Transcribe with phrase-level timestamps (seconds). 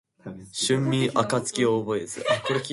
[0.67, 2.25] 春眠暁を覚えず